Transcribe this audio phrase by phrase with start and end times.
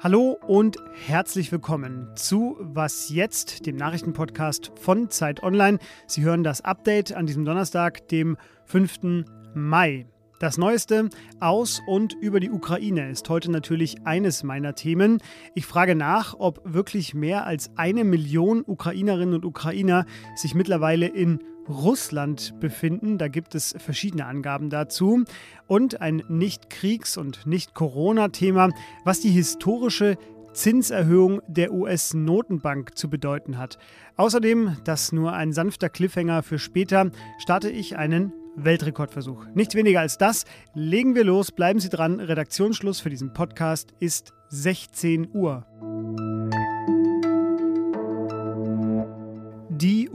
[0.00, 5.78] Hallo und herzlich willkommen zu Was jetzt, dem Nachrichtenpodcast von Zeit Online.
[6.08, 9.24] Sie hören das Update an diesem Donnerstag, dem 5.
[9.54, 10.06] Mai.
[10.40, 11.08] Das Neueste
[11.38, 15.18] aus und über die Ukraine ist heute natürlich eines meiner Themen.
[15.54, 21.38] Ich frage nach, ob wirklich mehr als eine Million Ukrainerinnen und Ukrainer sich mittlerweile in
[21.68, 23.18] Russland befinden.
[23.18, 25.24] Da gibt es verschiedene Angaben dazu.
[25.66, 28.70] Und ein Nicht-Kriegs- und Nicht-Corona-Thema,
[29.04, 30.16] was die historische
[30.52, 33.78] Zinserhöhung der US-Notenbank zu bedeuten hat.
[34.16, 39.46] Außerdem, das nur ein sanfter Cliffhanger für später, starte ich einen Weltrekordversuch.
[39.54, 40.44] Nicht weniger als das.
[40.74, 42.20] Legen wir los, bleiben Sie dran.
[42.20, 45.66] Redaktionsschluss für diesen Podcast ist 16 Uhr.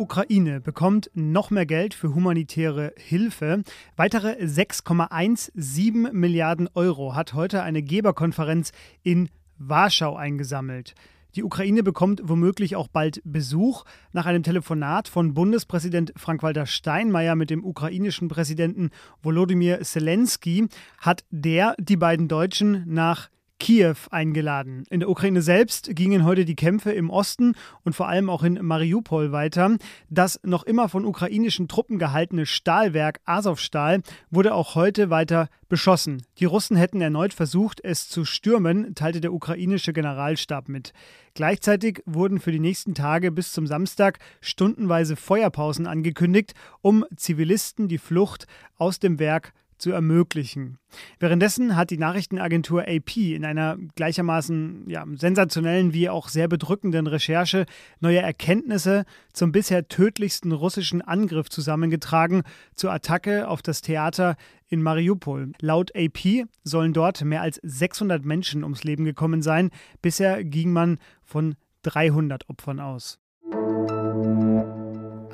[0.08, 3.64] Ukraine bekommt noch mehr Geld für humanitäre Hilfe.
[3.98, 8.72] Weitere 6,17 Milliarden Euro hat heute eine Geberkonferenz
[9.04, 9.28] in
[9.58, 10.96] Warschau eingesammelt.
[11.36, 13.84] Die Ukraine bekommt womöglich auch bald Besuch.
[14.14, 21.76] Nach einem Telefonat von Bundespräsident Frank-Walter Steinmeier mit dem ukrainischen Präsidenten Volodymyr Zelensky hat der
[21.80, 24.84] die beiden Deutschen nach Kiew eingeladen.
[24.90, 28.60] In der Ukraine selbst gingen heute die Kämpfe im Osten und vor allem auch in
[28.62, 29.78] Mariupol weiter.
[30.10, 36.24] Das noch immer von ukrainischen Truppen gehaltene Stahlwerk Azovstal wurde auch heute weiter beschossen.
[36.40, 40.94] Die Russen hätten erneut versucht, es zu stürmen, teilte der ukrainische Generalstab mit.
[41.34, 47.98] Gleichzeitig wurden für die nächsten Tage bis zum Samstag stundenweise Feuerpausen angekündigt, um Zivilisten die
[47.98, 50.78] Flucht aus dem Werk zu ermöglichen.
[51.20, 57.66] Währenddessen hat die Nachrichtenagentur AP in einer gleichermaßen ja, sensationellen wie auch sehr bedrückenden Recherche
[58.00, 62.44] neue Erkenntnisse zum bisher tödlichsten russischen Angriff zusammengetragen
[62.76, 64.36] zur Attacke auf das Theater
[64.68, 65.52] in Mariupol.
[65.62, 69.70] Laut AP sollen dort mehr als 600 Menschen ums Leben gekommen sein.
[70.02, 73.20] Bisher ging man von 300 Opfern aus.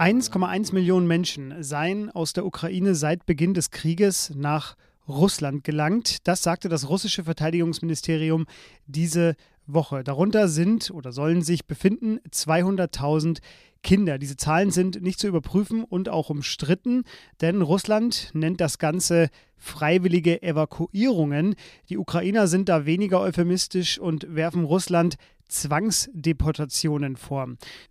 [0.03, 4.75] 1,1 Millionen Menschen seien aus der Ukraine seit Beginn des Krieges nach
[5.08, 6.28] Russland gelangt.
[6.28, 8.46] Das sagte das russische Verteidigungsministerium
[8.86, 10.03] diese Woche.
[10.03, 13.40] Darunter sind oder sollen sich befinden 200.000
[13.81, 14.18] Kinder.
[14.18, 17.03] Diese Zahlen sind nicht zu überprüfen und auch umstritten,
[17.40, 21.56] denn Russland nennt das Ganze freiwillige Evakuierungen.
[21.88, 25.16] Die Ukrainer sind da weniger euphemistisch und werfen Russland
[25.53, 27.47] Zwangsdeportationen vor.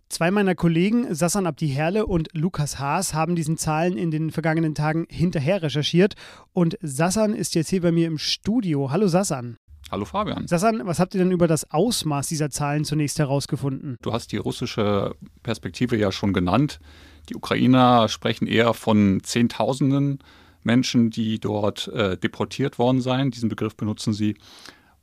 [0.09, 5.07] Zwei meiner Kollegen, Sassan Abdi-Herle und Lukas Haas, haben diesen Zahlen in den vergangenen Tagen
[5.09, 6.15] hinterher recherchiert.
[6.51, 8.91] Und Sassan ist jetzt hier bei mir im Studio.
[8.91, 9.57] Hallo Sassan.
[9.89, 10.47] Hallo Fabian.
[10.47, 13.97] Sassan, was habt ihr denn über das Ausmaß dieser Zahlen zunächst herausgefunden?
[14.01, 16.79] Du hast die russische Perspektive ja schon genannt.
[17.29, 20.19] Die Ukrainer sprechen eher von Zehntausenden
[20.63, 23.31] Menschen, die dort äh, deportiert worden seien.
[23.31, 24.35] Diesen Begriff benutzen sie.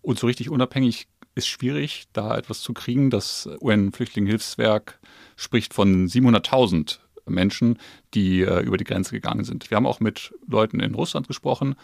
[0.02, 1.06] Und so richtig unabhängig
[1.40, 3.10] ist schwierig, da etwas zu kriegen.
[3.10, 4.98] Das UN-Flüchtlingshilfswerk
[5.36, 7.78] spricht von 700.000 Menschen,
[8.14, 9.70] die äh, über die Grenze gegangen sind.
[9.70, 11.76] Wir haben auch mit Leuten in Russland gesprochen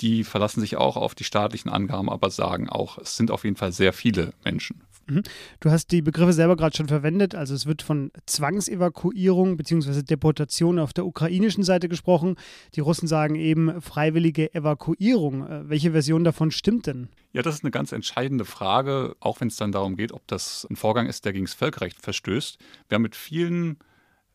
[0.00, 3.56] die verlassen sich auch auf die staatlichen Angaben, aber sagen auch, es sind auf jeden
[3.56, 4.82] Fall sehr viele Menschen.
[5.08, 5.22] Mhm.
[5.60, 7.34] Du hast die Begriffe selber gerade schon verwendet.
[7.34, 10.02] Also es wird von Zwangsevakuierung bzw.
[10.02, 12.36] Deportation auf der ukrainischen Seite gesprochen.
[12.74, 15.46] Die Russen sagen eben freiwillige Evakuierung.
[15.46, 17.08] Äh, welche Version davon stimmt denn?
[17.32, 20.66] Ja, das ist eine ganz entscheidende Frage, auch wenn es dann darum geht, ob das
[20.70, 22.58] ein Vorgang ist, der gegen das Völkerrecht verstößt.
[22.88, 23.78] Wir haben mit vielen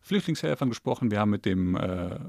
[0.02, 1.12] Flüchtlingshelfern gesprochen.
[1.12, 2.20] Wir haben mit dem äh,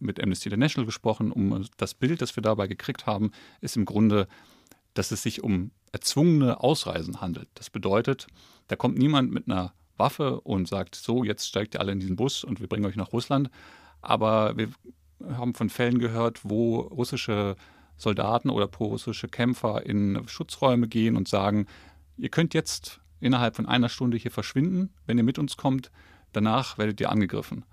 [0.00, 3.30] mit Amnesty International gesprochen, um das Bild, das wir dabei gekriegt haben,
[3.60, 4.28] ist im Grunde,
[4.94, 7.48] dass es sich um erzwungene Ausreisen handelt.
[7.54, 8.26] Das bedeutet,
[8.68, 12.16] da kommt niemand mit einer Waffe und sagt, so, jetzt steigt ihr alle in diesen
[12.16, 13.50] Bus und wir bringen euch nach Russland.
[14.00, 14.70] Aber wir
[15.36, 17.56] haben von Fällen gehört, wo russische
[17.96, 21.66] Soldaten oder pro-russische Kämpfer in Schutzräume gehen und sagen,
[22.16, 25.90] ihr könnt jetzt innerhalb von einer Stunde hier verschwinden, wenn ihr mit uns kommt,
[26.32, 27.64] danach werdet ihr angegriffen.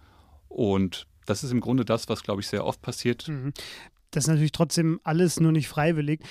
[0.50, 3.28] Und das ist im Grunde das, was, glaube ich, sehr oft passiert.
[3.28, 3.54] Mhm.
[4.12, 6.22] Das ist natürlich trotzdem alles nur nicht freiwillig.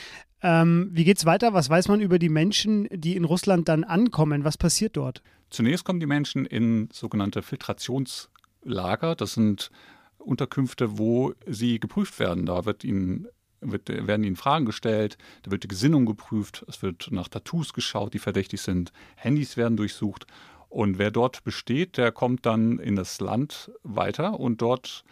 [0.42, 1.54] Ähm, wie es weiter?
[1.54, 4.44] Was weiß man über die Menschen, die in Russland dann ankommen?
[4.44, 5.22] Was passiert dort?
[5.50, 9.14] Zunächst kommen die Menschen in sogenannte Filtrationslager.
[9.14, 9.70] Das sind
[10.18, 12.46] Unterkünfte, wo sie geprüft werden.
[12.46, 13.28] Da wird ihnen
[13.60, 18.14] wird, werden ihnen Fragen gestellt, da wird die Gesinnung geprüft, es wird nach Tattoos geschaut,
[18.14, 20.26] die verdächtig sind, Handys werden durchsucht
[20.68, 25.04] und wer dort besteht, der kommt dann in das Land weiter und dort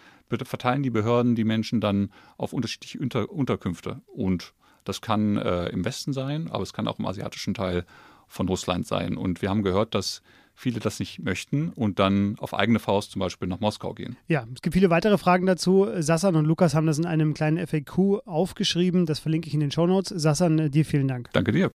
[0.43, 4.01] verteilen die Behörden die Menschen dann auf unterschiedliche Unter Unterkünfte.
[4.07, 4.53] Und
[4.83, 7.85] das kann äh, im Westen sein, aber es kann auch im asiatischen Teil
[8.27, 9.17] von Russland sein.
[9.17, 10.23] Und wir haben gehört, dass
[10.55, 14.17] viele das nicht möchten und dann auf eigene Faust zum Beispiel nach Moskau gehen.
[14.29, 15.87] Ja, es gibt viele weitere Fragen dazu.
[15.99, 19.07] Sassan und Lukas haben das in einem kleinen FAQ aufgeschrieben.
[19.07, 20.09] Das verlinke ich in den Shownotes.
[20.09, 21.31] Sassan, dir vielen Dank.
[21.33, 21.71] Danke dir.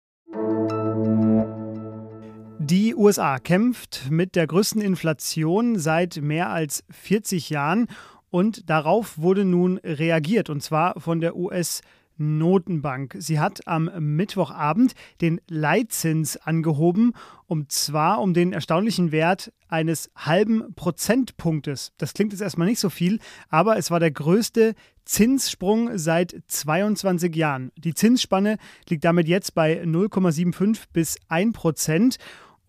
[2.70, 7.88] Die USA kämpft mit der größten Inflation seit mehr als 40 Jahren
[8.30, 11.82] und darauf wurde nun reagiert und zwar von der US-
[12.22, 13.16] Notenbank.
[13.18, 17.14] Sie hat am Mittwochabend den Leitzins angehoben,
[17.48, 21.94] und zwar um den erstaunlichen Wert eines halben Prozentpunktes.
[21.98, 24.76] Das klingt jetzt erstmal nicht so viel, aber es war der größte
[25.06, 27.72] Zinssprung seit 22 Jahren.
[27.78, 28.58] Die Zinsspanne
[28.90, 32.18] liegt damit jetzt bei 0,75 bis 1 Prozent.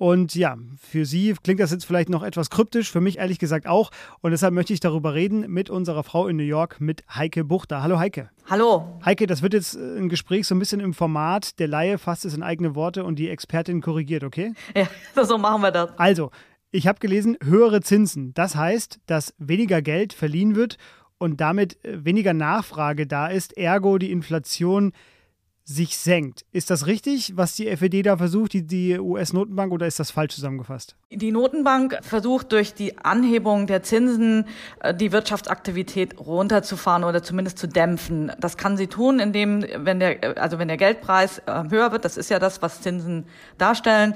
[0.01, 3.67] Und ja, für Sie klingt das jetzt vielleicht noch etwas kryptisch, für mich ehrlich gesagt
[3.67, 3.91] auch.
[4.23, 7.83] Und deshalb möchte ich darüber reden mit unserer Frau in New York, mit Heike Buchter.
[7.83, 8.31] Hallo Heike.
[8.49, 8.99] Hallo.
[9.05, 12.33] Heike, das wird jetzt ein Gespräch so ein bisschen im Format, der Laie fasst es
[12.33, 14.55] in eigene Worte und die Expertin korrigiert, okay?
[14.75, 14.89] Ja,
[15.23, 15.91] so machen wir das.
[15.99, 16.31] Also,
[16.71, 18.33] ich habe gelesen, höhere Zinsen.
[18.33, 20.79] Das heißt, dass weniger Geld verliehen wird
[21.19, 24.95] und damit weniger Nachfrage da ist, ergo die Inflation
[25.71, 26.45] sich senkt.
[26.53, 30.35] Ist das richtig, was die FED da versucht, die, die US-Notenbank, oder ist das falsch
[30.35, 30.97] zusammengefasst?
[31.13, 34.47] Die Notenbank versucht durch die Anhebung der Zinsen
[34.81, 38.33] äh, die Wirtschaftsaktivität runterzufahren oder zumindest zu dämpfen.
[38.41, 42.17] Das kann sie tun, indem, wenn der, also wenn der Geldpreis äh, höher wird, das
[42.17, 43.27] ist ja das, was Zinsen
[43.57, 44.15] darstellen,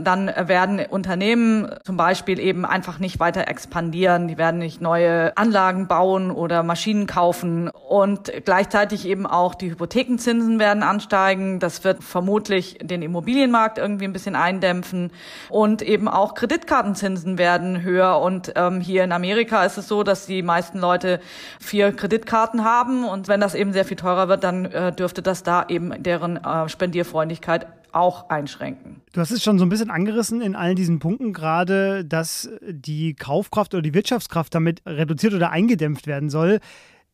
[0.00, 4.26] dann werden Unternehmen zum Beispiel eben einfach nicht weiter expandieren.
[4.26, 10.58] Die werden nicht neue Anlagen bauen oder Maschinen kaufen und gleichzeitig eben auch die Hypothekenzinsen
[10.58, 11.58] werden ansteigen.
[11.58, 15.10] Das wird vermutlich den Immobilienmarkt irgendwie ein bisschen eindämpfen
[15.48, 18.20] und eben auch Kreditkartenzinsen werden höher.
[18.20, 21.20] Und ähm, hier in Amerika ist es so, dass die meisten Leute
[21.60, 23.04] vier Kreditkarten haben.
[23.04, 26.36] Und wenn das eben sehr viel teurer wird, dann äh, dürfte das da eben deren
[26.36, 29.00] äh, Spendierfreundlichkeit auch einschränken.
[29.12, 33.14] Du hast es schon so ein bisschen angerissen in all diesen Punkten gerade, dass die
[33.14, 36.60] Kaufkraft oder die Wirtschaftskraft damit reduziert oder eingedämpft werden soll.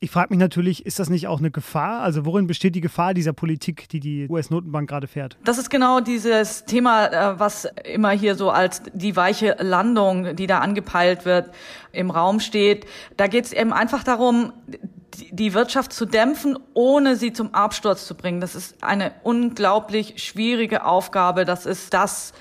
[0.01, 2.01] Ich frage mich natürlich, ist das nicht auch eine Gefahr?
[2.01, 5.39] Also worin besteht die Gefahr dieser Politik, die die US-Notenbank gerade fährt?
[5.45, 10.47] Das ist genau dieses Thema, äh, was immer hier so als die weiche Landung, die
[10.47, 11.51] da angepeilt wird,
[11.93, 12.87] im Raum steht.
[13.17, 14.53] Da geht es eben einfach darum,
[15.31, 18.41] die Wirtschaft zu dämpfen, ohne sie zum Absturz zu bringen.
[18.41, 21.45] Das ist eine unglaublich schwierige Aufgabe.
[21.45, 22.33] Das ist das,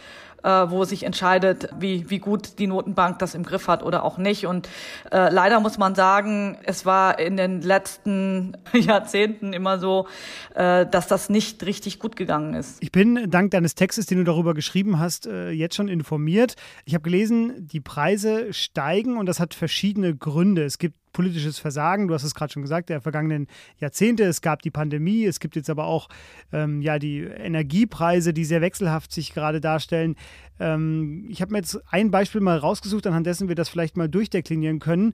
[0.43, 4.17] äh, wo sich entscheidet, wie, wie gut die Notenbank das im Griff hat oder auch
[4.17, 4.45] nicht.
[4.45, 4.69] Und
[5.11, 10.07] äh, leider muss man sagen, es war in den letzten Jahrzehnten immer so,
[10.55, 12.77] äh, dass das nicht richtig gut gegangen ist.
[12.81, 16.55] Ich bin dank deines Textes, den du darüber geschrieben hast, äh, jetzt schon informiert.
[16.85, 20.63] Ich habe gelesen, die Preise steigen und das hat verschiedene Gründe.
[20.63, 24.23] Es gibt politisches Versagen, du hast es gerade schon gesagt, der vergangenen Jahrzehnte.
[24.23, 26.09] Es gab die Pandemie, es gibt jetzt aber auch
[26.51, 30.15] ähm, ja, die Energiepreise, die sehr wechselhaft sich gerade darstellen.
[30.59, 34.09] Ähm, ich habe mir jetzt ein Beispiel mal rausgesucht, anhand dessen wir das vielleicht mal
[34.09, 35.13] durchdeklinieren können.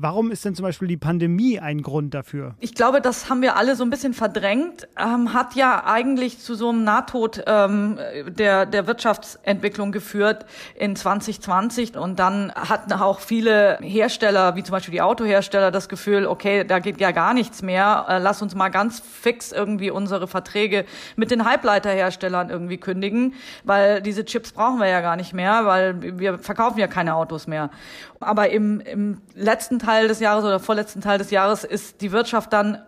[0.00, 2.54] Warum ist denn zum Beispiel die Pandemie ein Grund dafür?
[2.60, 4.86] Ich glaube, das haben wir alle so ein bisschen verdrängt.
[4.96, 7.98] Ähm, hat ja eigentlich zu so einem Nahtod ähm,
[8.28, 10.46] der, der Wirtschaftsentwicklung geführt
[10.76, 11.96] in 2020.
[11.96, 16.78] Und dann hatten auch viele Hersteller, wie zum Beispiel die Autohersteller, das Gefühl, okay, da
[16.78, 18.06] geht ja gar nichts mehr.
[18.08, 20.84] Äh, lass uns mal ganz fix irgendwie unsere Verträge
[21.16, 23.34] mit den Halbleiterherstellern irgendwie kündigen,
[23.64, 27.48] weil diese Chips brauchen wir ja gar nicht mehr, weil wir verkaufen ja keine Autos
[27.48, 27.70] mehr.
[28.20, 32.52] Aber im, im letzten Teil des Jahres oder vorletzten Teil des Jahres ist die Wirtschaft
[32.52, 32.82] dann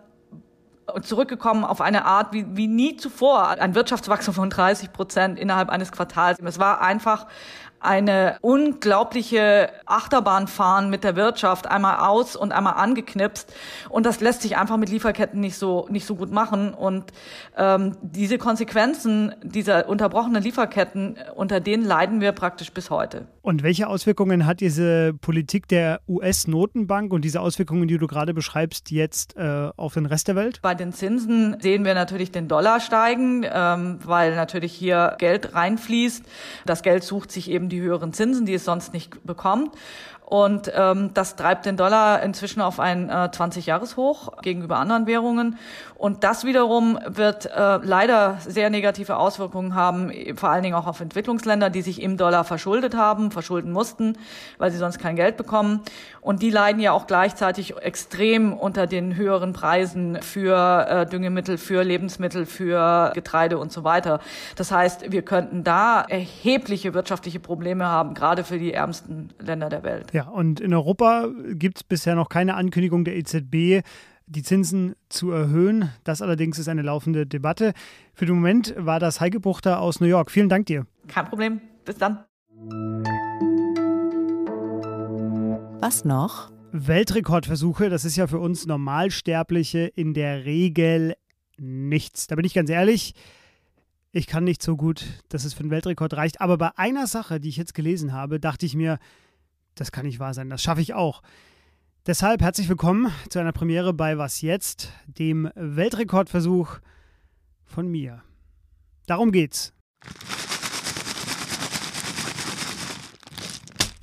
[1.01, 3.49] zurückgekommen auf eine Art wie, wie nie zuvor.
[3.49, 6.37] Ein Wirtschaftswachstum von 30 Prozent innerhalb eines Quartals.
[6.43, 7.27] Es war einfach
[7.81, 13.51] eine unglaubliche Achterbahnfahren mit der Wirtschaft, einmal aus und einmal angeknipst.
[13.89, 16.73] Und das lässt sich einfach mit Lieferketten nicht so, nicht so gut machen.
[16.73, 17.05] Und
[17.57, 23.27] ähm, diese Konsequenzen dieser unterbrochenen Lieferketten, unter denen leiden wir praktisch bis heute.
[23.41, 28.91] Und welche Auswirkungen hat diese Politik der US-Notenbank und diese Auswirkungen, die du gerade beschreibst,
[28.91, 30.59] jetzt äh, auf den Rest der Welt?
[30.61, 36.23] Bei den Zinsen sehen wir natürlich den Dollar steigen, ähm, weil natürlich hier Geld reinfließt.
[36.67, 39.75] Das Geld sucht sich eben die höheren Zinsen, die es sonst nicht bekommt.
[40.31, 45.57] Und ähm, das treibt den Dollar inzwischen auf ein äh, 20-Jahres-Hoch gegenüber anderen Währungen.
[45.97, 51.01] Und das wiederum wird äh, leider sehr negative Auswirkungen haben, vor allen Dingen auch auf
[51.01, 54.17] Entwicklungsländer, die sich im Dollar verschuldet haben, verschulden mussten,
[54.57, 55.81] weil sie sonst kein Geld bekommen.
[56.21, 61.83] Und die leiden ja auch gleichzeitig extrem unter den höheren Preisen für äh, Düngemittel, für
[61.83, 64.21] Lebensmittel, für Getreide und so weiter.
[64.55, 69.83] Das heißt, wir könnten da erhebliche wirtschaftliche Probleme haben, gerade für die ärmsten Länder der
[69.83, 70.13] Welt.
[70.13, 70.20] Ja.
[70.21, 73.83] Ja, und in Europa gibt es bisher noch keine Ankündigung der EZB,
[74.27, 75.89] die Zinsen zu erhöhen.
[76.03, 77.73] Das allerdings ist eine laufende Debatte.
[78.13, 80.29] Für den Moment war das Heike Buchter aus New York.
[80.29, 80.85] Vielen Dank dir.
[81.07, 81.59] Kein Problem.
[81.85, 82.19] Bis dann.
[85.79, 86.51] Was noch?
[86.71, 91.15] Weltrekordversuche, das ist ja für uns Normalsterbliche in der Regel
[91.57, 92.27] nichts.
[92.27, 93.15] Da bin ich ganz ehrlich,
[94.11, 96.41] ich kann nicht so gut, dass es für einen Weltrekord reicht.
[96.41, 98.99] Aber bei einer Sache, die ich jetzt gelesen habe, dachte ich mir,
[99.75, 101.21] das kann nicht wahr sein, das schaffe ich auch.
[102.07, 106.79] Deshalb herzlich willkommen zu einer Premiere bei Was jetzt, dem Weltrekordversuch
[107.63, 108.23] von mir.
[109.05, 109.73] Darum geht's.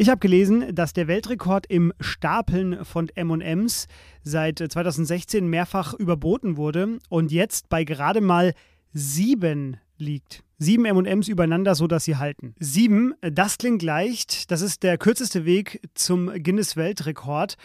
[0.00, 3.88] Ich habe gelesen, dass der Weltrekord im Stapeln von MMs
[4.22, 8.54] seit 2016 mehrfach überboten wurde und jetzt bei gerade mal
[8.92, 10.43] sieben liegt.
[10.59, 12.55] Sieben MMs übereinander, sodass sie halten.
[12.59, 14.50] Sieben, das klingt leicht.
[14.50, 17.57] Das ist der kürzeste Weg zum Guinness-Weltrekord.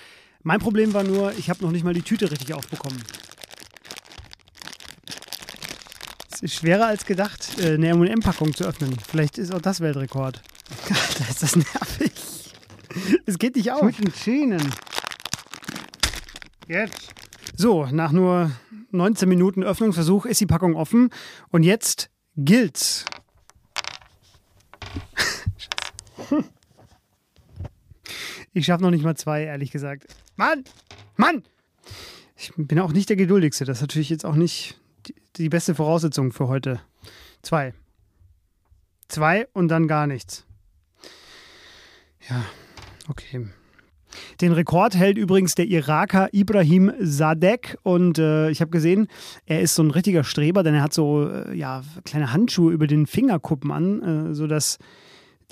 [0.43, 3.01] Mein Problem war nur, ich habe noch nicht mal die Tüte richtig aufbekommen.
[6.31, 8.95] Es ist schwerer als gedacht, äh, eine MM-Packung zu öffnen.
[9.07, 10.41] Vielleicht ist auch das Weltrekord.
[10.89, 12.11] da ist das nervig.
[13.25, 13.81] Es geht nicht auf.
[13.83, 14.61] Mit den Zähnen.
[16.67, 17.13] Jetzt.
[17.55, 18.51] So, nach nur
[18.91, 21.09] 19 Minuten Öffnungsversuch ist die Packung offen.
[21.49, 23.05] Und jetzt gilt's.
[28.53, 30.05] Ich schaffe noch nicht mal zwei, ehrlich gesagt.
[30.35, 30.63] Mann!
[31.17, 31.43] Mann!
[32.35, 33.65] Ich bin auch nicht der Geduldigste.
[33.65, 36.79] Das ist natürlich jetzt auch nicht die, die beste Voraussetzung für heute.
[37.41, 37.73] Zwei.
[39.07, 40.45] Zwei und dann gar nichts.
[42.29, 42.45] Ja,
[43.07, 43.47] okay.
[44.41, 49.07] Den Rekord hält übrigens der Iraker Ibrahim Sadek und äh, ich habe gesehen,
[49.45, 52.87] er ist so ein richtiger Streber, denn er hat so äh, ja, kleine Handschuhe über
[52.87, 54.77] den Fingerkuppen an, äh, sodass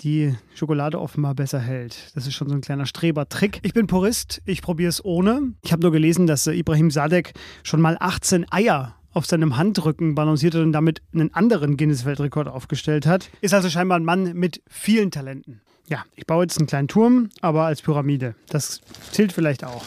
[0.00, 2.10] die Schokolade offenbar besser hält.
[2.14, 3.60] Das ist schon so ein kleiner Strebertrick.
[3.62, 5.52] Ich bin Purist, ich probiere es ohne.
[5.62, 10.14] Ich habe nur gelesen, dass äh, Ibrahim Sadek schon mal 18 Eier auf seinem Handrücken
[10.14, 13.30] balanciert hat und damit einen anderen Guinness-Weltrekord aufgestellt hat.
[13.40, 15.60] Ist also scheinbar ein Mann mit vielen Talenten.
[15.92, 18.34] Ja, ich baue jetzt einen kleinen Turm, aber als Pyramide.
[18.48, 18.80] Das
[19.10, 19.84] zählt vielleicht auch.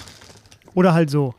[0.76, 1.34] Oder halt so.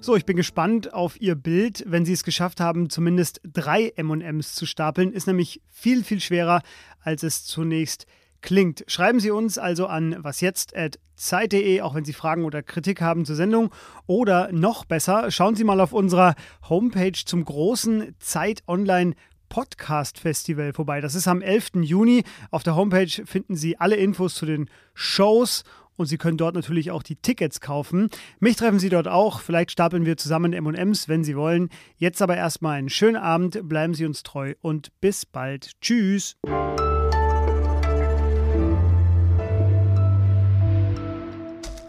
[0.00, 4.54] So, ich bin gespannt auf Ihr Bild, wenn Sie es geschafft haben, zumindest drei MMs
[4.54, 5.12] zu stapeln.
[5.12, 6.62] Ist nämlich viel, viel schwerer,
[7.02, 8.06] als es zunächst
[8.42, 8.84] klingt.
[8.88, 13.72] Schreiben Sie uns also an wasjetzt.zeit.de, auch wenn Sie Fragen oder Kritik haben zur Sendung.
[14.06, 16.34] Oder noch besser, schauen Sie mal auf unserer
[16.68, 19.14] Homepage zum großen Zeit Online
[19.48, 21.00] Podcast Festival vorbei.
[21.00, 21.72] Das ist am 11.
[21.82, 22.24] Juni.
[22.50, 25.64] Auf der Homepage finden Sie alle Infos zu den Shows
[25.96, 28.08] und Sie können dort natürlich auch die Tickets kaufen.
[28.40, 29.40] Mich treffen Sie dort auch.
[29.40, 31.68] Vielleicht stapeln wir zusammen MMs, wenn Sie wollen.
[31.96, 33.68] Jetzt aber erstmal einen schönen Abend.
[33.68, 35.72] Bleiben Sie uns treu und bis bald.
[35.80, 36.36] Tschüss.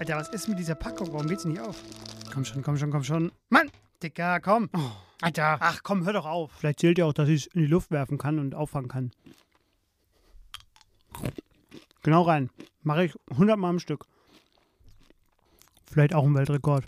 [0.03, 1.13] Alter, was ist mit dieser Packung?
[1.13, 1.81] Warum geht sie nicht auf?
[2.33, 3.31] Komm schon, komm schon, komm schon.
[3.47, 3.71] Mann!
[4.03, 4.69] Dicker, komm.
[4.73, 4.91] Oh,
[5.21, 5.55] Alter.
[5.61, 6.51] Ach komm, hör doch auf.
[6.51, 9.11] Vielleicht zählt ja auch, dass ich es in die Luft werfen kann und auffangen kann.
[12.01, 12.49] Genau rein.
[12.81, 14.05] Mache ich 100 Mal am Stück.
[15.85, 16.83] Vielleicht auch ein Weltrekord.